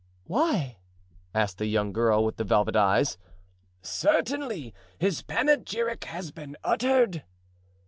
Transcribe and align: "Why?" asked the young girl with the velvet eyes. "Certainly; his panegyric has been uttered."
"Why?" 0.23 0.79
asked 1.31 1.59
the 1.59 1.67
young 1.67 1.93
girl 1.93 2.23
with 2.25 2.37
the 2.37 2.43
velvet 2.43 2.75
eyes. 2.75 3.19
"Certainly; 3.83 4.73
his 4.97 5.21
panegyric 5.21 6.05
has 6.05 6.31
been 6.31 6.57
uttered." 6.63 7.23